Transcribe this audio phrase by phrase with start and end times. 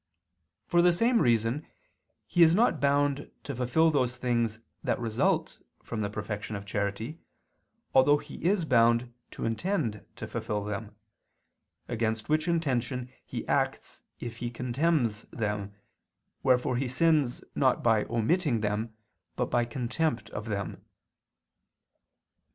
[0.65, 1.67] For the same reason
[2.25, 7.19] he is not bound to fulfil those things that result from the perfection of charity,
[7.93, 10.95] although he is bound to intend to fulfil them:
[11.87, 15.71] against which intention he acts if he contemns them,
[16.41, 18.95] wherefore he sins not by omitting them
[19.35, 20.83] but by contempt of them.